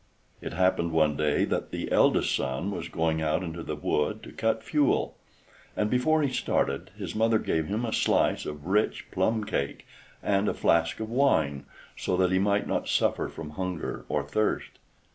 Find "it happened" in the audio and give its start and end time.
0.41-0.93